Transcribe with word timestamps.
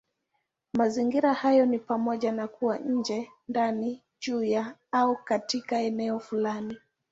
Mazingira 0.73 1.33
hayo 1.33 1.65
ni 1.65 1.79
pamoja 1.79 2.31
na 2.31 2.47
kuwa 2.47 2.77
nje, 2.77 3.31
ndani, 3.47 4.01
juu 4.19 4.43
ya, 4.43 4.75
au 4.91 5.17
katika 5.23 5.79
eneo 5.81 6.19
fulani. 6.19 6.77